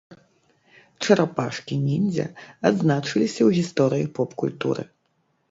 Чарапашкі-ніндзя 1.03 2.25
адзначыліся 2.71 3.41
ў 3.47 3.61
гісторыі 3.61 4.11
поп-культуры. 4.19 4.83